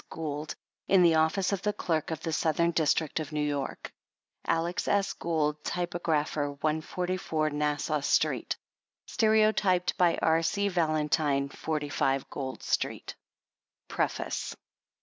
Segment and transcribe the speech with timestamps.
[0.09, 0.55] Gould,
[0.87, 3.93] in the office of the Clerk of the Southern District of New York.
[4.47, 4.87] ALEX.
[4.87, 5.13] S.
[5.13, 8.57] GOULD, TYPOGRAPHER, 144 NASSAU STREET.
[9.07, 10.41] STEREOTyPED BY R.
[10.41, 10.69] C.
[10.69, 13.13] VALENTINE, 45 GOLD STREET.
[13.89, 14.55] PREFACE.